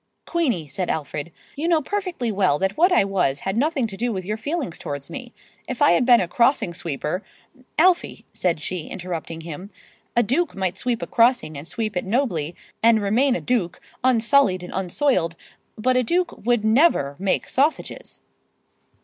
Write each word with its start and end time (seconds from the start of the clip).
"Queenie," 0.25 0.67
said 0.67 0.89
Alfred, 0.89 1.31
"you 1.55 1.67
know 1.67 1.79
perfectly 1.79 2.31
well 2.31 2.57
that 2.57 2.75
what 2.75 2.91
I 2.91 3.03
was 3.03 3.41
had 3.41 3.55
nothing 3.55 3.85
to 3.85 3.95
do 3.95 4.11
with 4.11 4.25
your 4.25 4.35
feelings 4.35 4.79
towards 4.79 5.11
me. 5.11 5.31
If 5.67 5.79
I 5.79 5.91
had 5.91 6.07
been 6.07 6.19
a 6.19 6.27
crossing 6.27 6.73
sweeper—" 6.73 7.21
[Pg 7.53 7.65
116]"Alfie," 7.77 8.23
said 8.33 8.59
she, 8.59 8.87
interrupting 8.87 9.41
him, 9.41 9.69
"a 10.15 10.23
duke 10.23 10.55
might 10.55 10.79
sweep 10.79 11.03
a 11.03 11.05
crossing 11.05 11.55
and 11.55 11.67
sweep 11.67 11.95
it 11.95 12.05
nobly, 12.05 12.55
and 12.81 12.99
remain 12.99 13.35
a 13.35 13.39
duke, 13.41 13.79
unsullied 14.03 14.63
and 14.63 14.73
unsoiled; 14.73 15.35
but 15.77 15.95
a 15.95 16.01
duke 16.01 16.33
would 16.47 16.65
never 16.65 17.15
make 17.19 17.47
sausages!" 17.47 18.21